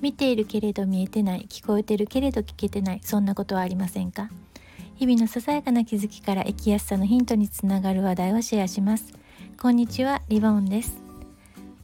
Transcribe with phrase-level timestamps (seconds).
[0.00, 4.30] 見ているけれど見えてない聞こえてるけれど聞けてないそんなことはありませんか？
[4.96, 9.12] 日々のささやかな気づきから生きやすさのヒントにつながる話題をシェアします。
[9.60, 11.02] こんにちはリボンです。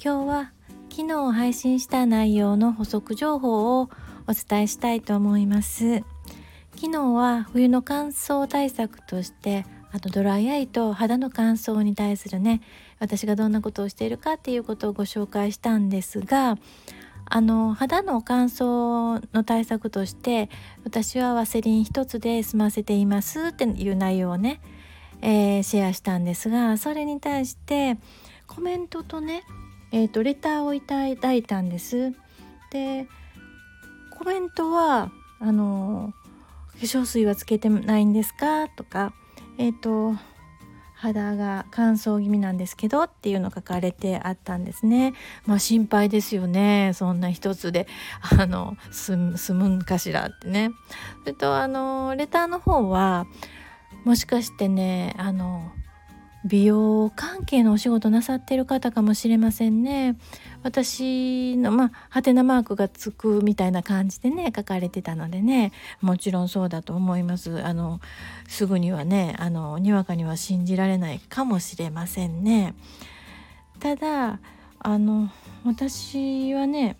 [0.03, 0.53] 今日は
[0.91, 3.91] 昨日配信した内容の補足情報を
[4.27, 6.03] お伝えしたいと思います。
[6.75, 12.61] 昨日は冬の乾燥対策としてあとドライアイと肌の乾燥に対するね
[12.99, 16.59] 私がどんなことをしているかっていうことをご紹介したんですが
[17.29, 20.49] あの肌の乾燥の対策として
[20.85, 24.61] 私はワセリン一つで済ませていますっていう内容をね、
[25.23, 27.99] えー、シェアしたんですがそれに対して
[28.47, 29.43] コメントとね、
[29.91, 32.13] えーと、レターをいただいたんです。
[32.71, 33.09] で
[34.17, 36.15] コメントはあの
[36.79, 39.13] 「化粧水はつけてないんですか?」とか
[39.59, 40.17] えっ、ー、と
[40.97, 45.13] 肌が乾燥気味なんですけどっていうの書かれてあったんですね。
[45.45, 46.93] まあ心配ですよね。
[46.95, 47.87] そんな一つで
[48.39, 49.17] あの済
[49.53, 50.71] むんかしらってね。
[51.21, 53.27] それとあのレターの方は
[54.05, 55.71] もしかしてねあの
[56.47, 60.17] 美容関係のお仕事なさってる方かもしれませんね。
[60.63, 67.65] 私のまあハテナマークがつくみたいな感じでね書かれてたのでねもちろんそうだと思います。
[67.65, 68.01] あの
[68.49, 72.75] すぐにはねあのにわかには信じられないかもしれませんね。
[73.81, 74.39] ただ
[74.79, 75.31] あの
[75.65, 76.97] 私はね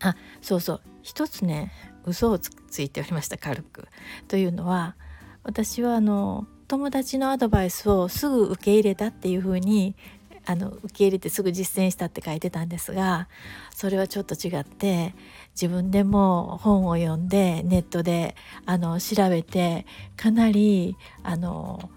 [0.00, 1.72] あそうそう一つね
[2.06, 3.88] 嘘をついておりました軽く。
[4.26, 4.96] というのは
[5.42, 9.96] 私はあの友達のアドバイスをすぐ受け入れたっていう風に
[10.44, 13.28] あの受け入れてすぐ実践したって書いてたんですが
[13.74, 15.14] それはちょっと違って
[15.54, 21.90] 自分でも本を読んでネットであの調べてかなりあの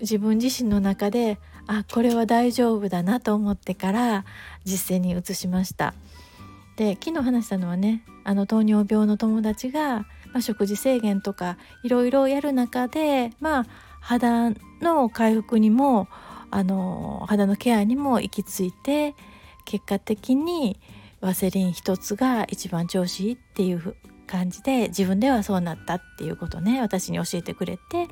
[0.00, 4.24] 自分自身の中であこれは大丈夫だなと思ってから
[4.64, 5.94] 実践に移しました。
[6.76, 10.00] で昨日話したのはねあの糖尿病の友達が、
[10.32, 13.66] まあ、食事制限とかいろいろやる中でまあ
[14.04, 16.08] 肌の回復にも
[16.50, 19.14] あの肌のケアにも行き着いて
[19.64, 20.78] 結果的に
[21.22, 28.08] ワセリン一つが一番調子いいっていう感じで自分ではそうなったっていうことね私に教えてくれて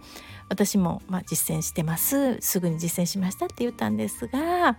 [0.48, 4.78] 私もまあ実践してますすぐに実践しましたって言ったんですが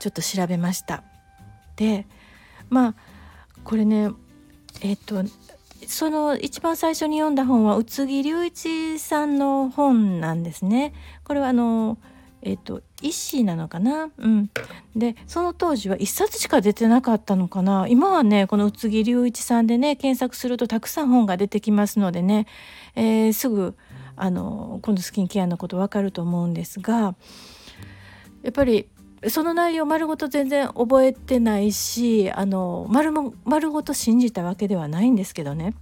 [0.00, 1.04] ちょっと調べました。
[1.76, 2.06] で
[2.68, 2.94] まあ
[3.62, 4.10] これね
[4.82, 5.22] えっと
[5.86, 10.92] その一番最初に読んだ本は宇津木隆一さんの本なんですね。
[11.24, 11.98] これはあの
[12.42, 14.50] えっと医師なのかな、うん、
[14.94, 17.86] でその当時は1冊しか出てなかったのかな？
[17.88, 22.46] 今はねこの宇津木隆一さんでね検索するとたくさん本が出てきますのでね、
[22.94, 23.74] えー、すぐ
[24.16, 27.14] あのこのスキンケアのこと分かると思うんですが
[28.42, 28.86] やっぱり
[29.28, 35.74] その内容丸ごと全然覚えてないしあの丸も丸ごと信じたわけではないんですけどね。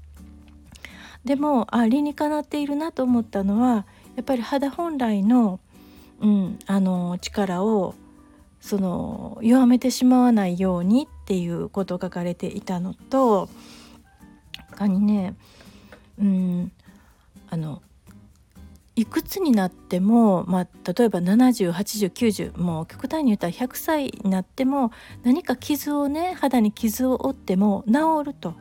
[1.25, 5.59] でもあ理にかなっているなと思ったのはやっぱり肌本来の,、
[6.21, 7.95] うん、あの力を
[8.61, 13.49] その弱めてしまわないようにっていうことを書かれていたのと
[14.71, 15.35] 他にね、
[16.19, 16.73] うん、
[17.49, 17.83] あの
[18.97, 24.93] いくつになっても、まあ、例えば708090もう極端に言ったら100歳になっても
[25.25, 27.93] 何か傷をね肌に傷を負っても治
[28.27, 28.55] ると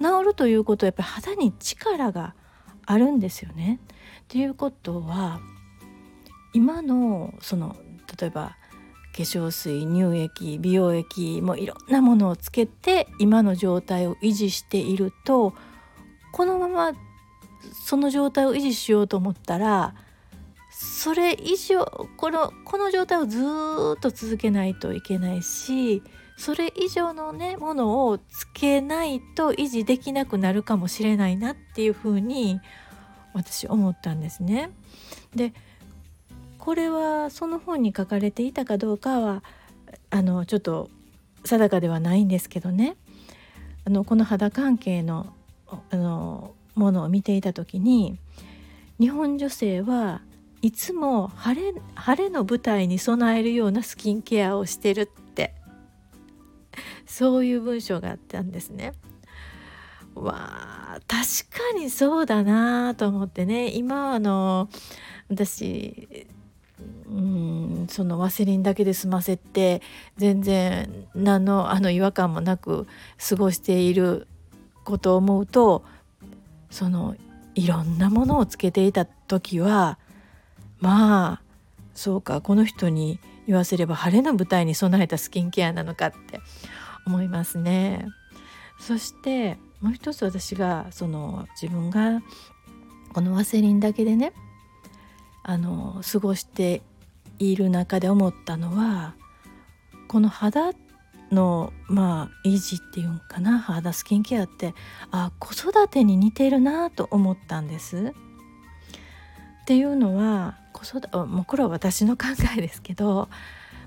[0.00, 2.34] 治るということはやっぱり肌に力が
[2.86, 3.80] あるんですよね。
[4.22, 5.40] っていうことは
[6.52, 7.76] 今のその
[8.20, 8.56] 例えば
[9.16, 15.54] 化粧水乳液美容液もいろんなものをつけて今の状態を維持していると
[16.32, 16.92] このまま
[17.72, 19.94] その状態を維持しようと思ったら
[20.70, 21.84] それ以上
[22.16, 26.02] このこの状態をずっと続けないといけないし
[26.36, 32.60] それ以上のねものをつけないと維持できなくなるかもしれないなっていうふうに
[33.34, 34.70] 私思ったんですね。
[35.34, 35.52] で
[36.58, 39.42] これはその本に書かれていたかどうかは
[40.10, 40.88] あのちょっと
[41.44, 42.96] 定かではないんですけどね
[43.84, 45.34] あのこの肌関係の
[45.90, 48.18] あのものを見ていた時に
[48.98, 50.22] 日本女性は
[50.62, 55.54] いつも晴れ晴れの舞台に備えるようなスキンケアをしてるって
[57.06, 58.94] そういう文章があったんですね。
[60.14, 64.68] わあ確かにそうだなと思ってね今あの
[65.28, 66.26] 私
[67.06, 69.82] うんそのワセリンだけで済ませて
[70.16, 72.86] 全然何のあの違和感もなく
[73.28, 74.26] 過ごしている
[74.84, 75.84] ことを思うと
[76.74, 77.14] その
[77.54, 79.96] いろんなものをつけていた時は
[80.80, 81.42] まあ
[81.94, 86.40] そうかこの人に言わせれば晴れの舞台に備えたスキンケアなのかって
[87.06, 88.08] 思いますね。
[88.80, 92.22] そしてもう一つ私がその自分が
[93.12, 94.32] このワセリンだけでね
[95.44, 96.82] あの過ごして
[97.38, 99.14] いる中で思ったのは
[100.08, 100.74] この肌っ
[101.34, 104.74] のまあ維持っていうんかな肌スキンケアって
[105.10, 108.14] あ子育てに似てるなと思ったんです。
[109.62, 112.26] っていうのは子育てもうこれは私の考
[112.56, 113.28] えですけど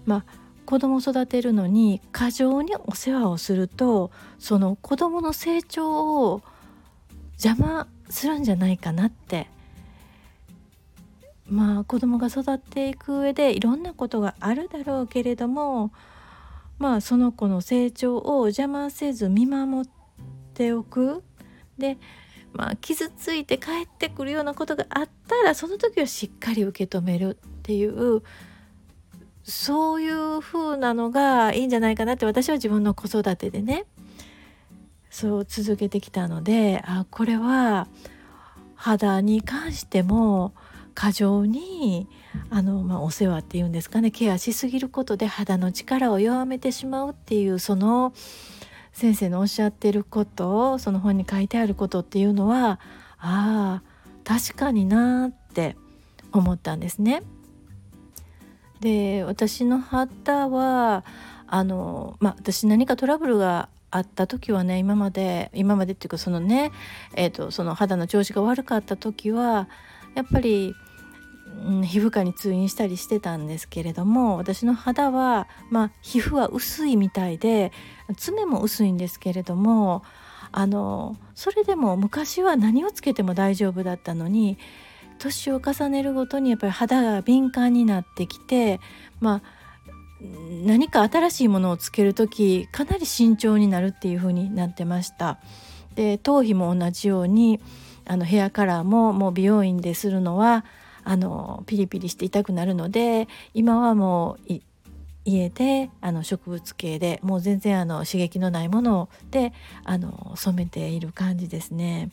[0.05, 0.23] まあ
[0.65, 6.41] 子供を育てるのに過剰にお世話をするとその子供の成長を
[7.41, 9.47] 邪魔するんじゃないかなって
[11.49, 15.91] まあ子供が育っていく上でいろんなことがあるだろうけれども
[16.79, 19.91] まあその子の成長を邪魔せず見守っ
[20.53, 21.23] ておく。
[21.77, 21.97] で
[22.53, 28.23] まあ傷ついて帰ってくるようなことがあったらその時はしっかり受け止めるっていう
[29.43, 33.85] そういう風なのがいいんじゃないかなって私は自分の子育てでね。
[35.09, 37.87] そう続けてきたのであこれは
[38.75, 40.53] 肌に関しても
[40.97, 42.07] 過剰に
[42.49, 48.13] あの、まあ、お世話っていうんですかねケアしすぎることで肌の力を弱めてしまうっていうその
[48.93, 52.79] 先生のおっしゃってることその本に書いてあることっていうのは
[53.19, 53.83] ああ
[54.23, 55.77] 確かになって
[56.31, 57.21] 思ったんですね。
[58.79, 61.05] で私の肌は
[61.45, 66.71] あの、まあ、私何かトラブルがあった時はね今まで今までっていうかそのね、
[67.15, 69.67] えーと、その肌の調子が悪かった時は
[70.17, 70.73] やっぱり、
[71.65, 77.71] うん、皮膚科に通院したりしてたんですけれども私の肌は、まあ、皮膚は薄いみたいで
[78.15, 80.03] 爪も薄いんですけれども
[80.51, 84.57] あのそれでも昔は何をつけても大丈夫だったのに
[85.17, 88.79] 年を重ねるごとにやっぱり肌が敏感になってきて
[89.19, 89.41] まあ
[90.65, 95.39] 何か新しいものをつける時かなり慎重になるっていう風になってました。
[95.95, 97.59] で頭皮も同じように
[98.05, 100.63] あのヘアカラーももう美容院でするのは
[101.07, 104.53] あのピリピリして痛くなるので今はもう
[105.23, 109.53] 家であの植物系でもう全然あの刺激のないもので
[109.85, 112.09] あの染めている感じですね。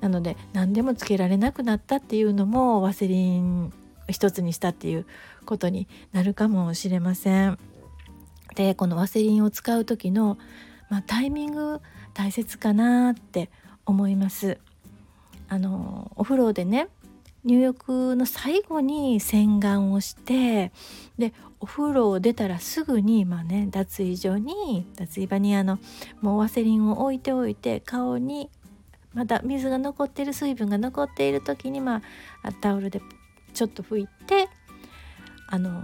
[0.00, 3.70] なので何でもつけられなくなったっていうのもワセリン
[4.08, 5.04] 一つにしたっていう
[5.44, 7.58] ことになるかもしれません。
[8.54, 10.38] でこのワセリンを使う時の、
[10.88, 11.80] まあ、タイミング
[12.14, 13.50] 大切かなって
[13.84, 14.56] 思います。
[15.50, 16.88] あのお風呂でね
[17.44, 20.72] 入浴の最後に洗顔をして
[21.18, 25.78] でお風呂を出たらすぐに、まあね、脱衣所に脱衣場にあの
[26.20, 28.50] もうワセリンを置いておいて顔に
[29.14, 32.02] まだ水が残ってる水分が残っている時に、ま
[32.42, 33.00] あ、タオルで
[33.54, 34.48] ちょっと拭いて
[35.48, 35.82] あの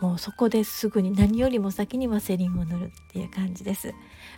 [0.00, 3.94] もうそこですぐに何よりも先にワセリンを塗るっていう感じです。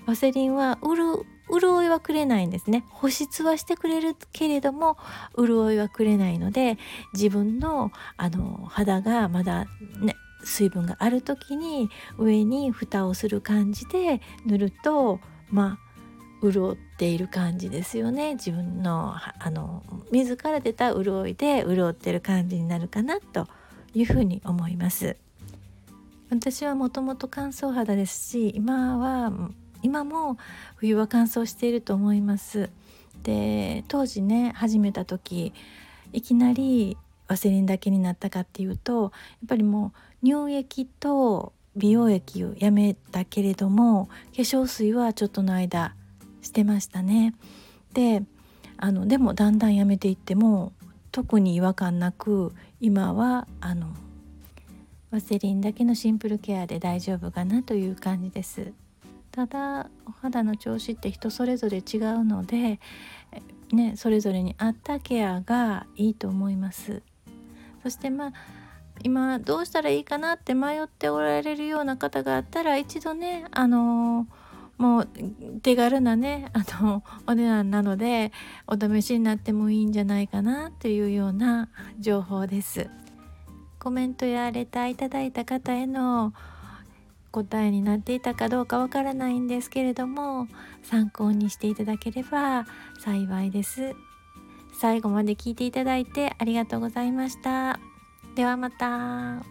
[0.06, 2.84] ワセリンは潤いはくれないんですね。
[2.90, 4.96] 保湿はしてくれるけれども
[5.36, 6.78] 潤いはくれないので
[7.12, 9.66] 自分のあの肌がまだ
[10.00, 15.20] ね水分がある時に上に蓋をする感じで塗ると
[15.50, 15.88] まあ
[16.40, 18.34] 潤っている感じですよね。
[18.34, 19.82] 自分のあの
[20.12, 23.48] 自ら出た潤いで潤ってる感じになるかなと
[23.92, 25.16] いうふうに思います。
[26.30, 29.32] 私はもともと乾燥肌ですし今は
[29.82, 30.36] 今も
[30.76, 32.70] 冬は乾燥していると思います
[33.22, 35.52] で当時ね始めた時
[36.12, 36.96] いきなり
[37.28, 39.10] ワセリンだけになったかっていうとやっ
[39.48, 39.92] ぱりも
[40.22, 45.94] う乳液と美容液をやめたけれども化粧水はちょっとの間
[46.42, 47.34] してましたね。
[47.92, 48.22] で
[48.76, 50.72] あのでもだんだんやめていっても
[51.12, 53.88] 特に違和感なく今はあの
[55.10, 58.72] ワセリンだけのシンプルケアで大丈夫かなという感じです。
[59.30, 62.80] ただお肌の調子って人それぞれ違うので、
[63.72, 67.02] ね、それぞれに合ったケアがいいと思います。
[67.82, 68.32] そしてまあ
[69.02, 74.26] 今どうしたらいいかなって迷っておられるような方があったら一度ねあの
[74.76, 75.08] もう
[75.62, 78.32] 手軽なねあのお値段なので
[78.66, 82.88] お試しになってもいいんじゃないかなというような情報です
[83.88, 86.34] コメントやレターいただいた方への
[87.30, 90.46] 答えになっていたかどうかわからないんですけれども
[90.82, 92.66] 参考にしていただければ
[93.02, 93.94] 幸いです
[94.78, 97.80] 最後まで聞いていただいてありがとうございました
[98.36, 99.42] ではまた。